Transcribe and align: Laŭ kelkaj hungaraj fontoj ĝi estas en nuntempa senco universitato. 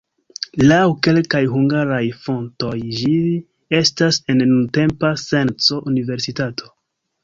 Laŭ 0.69 0.79
kelkaj 1.07 1.41
hungaraj 1.51 2.01
fontoj 2.23 2.73
ĝi 3.03 3.13
estas 3.83 4.23
en 4.35 4.45
nuntempa 4.53 5.17
senco 5.29 5.83
universitato. 5.97 6.79